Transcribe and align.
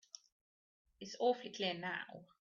It's 0.99 1.15
awfully 1.19 1.51
clear 1.51 1.75
now. 1.75 2.25